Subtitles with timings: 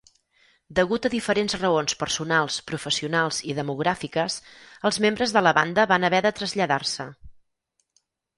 [0.77, 4.39] Degut a diferents raons personals, professionals i demogràfiques,
[4.91, 7.09] els membres de la banda van haver de traslladar-se.